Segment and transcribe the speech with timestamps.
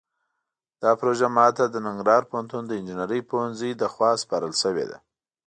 [0.81, 4.97] دا پروژه ماته د ننګرهار پوهنتون د انجنیرۍ پوهنځۍ لخوا سپارل شوې ده